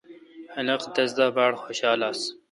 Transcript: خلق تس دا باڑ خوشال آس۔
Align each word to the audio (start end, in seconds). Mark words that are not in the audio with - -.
خلق 0.53 0.81
تس 0.95 1.11
دا 1.17 1.25
باڑ 1.35 1.51
خوشال 1.63 1.99
آس۔ 2.09 2.19